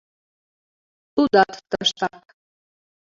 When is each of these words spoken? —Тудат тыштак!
—Тудат 1.13 1.55
тыштак! 1.69 2.23